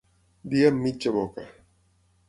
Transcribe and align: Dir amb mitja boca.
Dir 0.53 0.63
amb 0.69 0.81
mitja 0.87 1.15
boca. 1.19 1.47